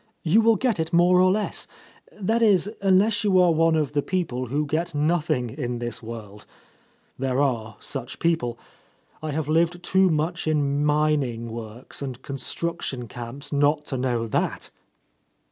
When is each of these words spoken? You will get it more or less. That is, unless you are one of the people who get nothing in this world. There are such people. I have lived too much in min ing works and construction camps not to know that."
You 0.23 0.41
will 0.41 0.55
get 0.55 0.79
it 0.79 0.91
more 0.91 1.19
or 1.21 1.31
less. 1.31 1.67
That 2.11 2.41
is, 2.41 2.71
unless 2.81 3.23
you 3.23 3.39
are 3.39 3.51
one 3.51 3.75
of 3.75 3.91
the 3.93 4.01
people 4.01 4.47
who 4.47 4.65
get 4.65 4.95
nothing 4.95 5.51
in 5.51 5.77
this 5.77 6.01
world. 6.01 6.47
There 7.19 7.39
are 7.39 7.77
such 7.79 8.17
people. 8.17 8.57
I 9.21 9.29
have 9.29 9.47
lived 9.47 9.83
too 9.83 10.09
much 10.09 10.47
in 10.47 10.83
min 10.83 11.21
ing 11.21 11.49
works 11.51 12.01
and 12.01 12.19
construction 12.23 13.07
camps 13.07 13.53
not 13.53 13.85
to 13.85 13.97
know 13.99 14.25
that." 14.25 14.71